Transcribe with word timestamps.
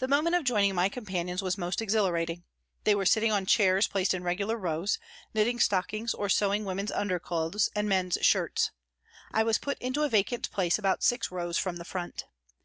The 0.00 0.08
moment 0.08 0.34
of 0.34 0.42
joining 0.42 0.74
my 0.74 0.88
companions 0.88 1.42
was 1.44 1.56
most 1.56 1.80
exhilarating. 1.80 2.42
They 2.82 2.96
were 2.96 3.06
sitting 3.06 3.30
on 3.30 3.46
chairs 3.46 3.86
placed 3.86 4.14
in 4.14 4.24
regular 4.24 4.56
rows, 4.56 4.98
knitting 5.32 5.60
stockings 5.60 6.12
or 6.12 6.28
sewing 6.28 6.64
women's 6.64 6.90
underclothes 6.90 7.70
and 7.76 7.88
men's 7.88 8.18
shirts. 8.22 8.72
I 9.30 9.44
was 9.44 9.58
put 9.58 9.78
into 9.78 10.02
a 10.02 10.08
vacant 10.08 10.50
place 10.50 10.76
about 10.76 11.04
six 11.04 11.30
rows 11.30 11.56
from 11.56 11.76
the 11.76 11.84
front. 11.84 12.24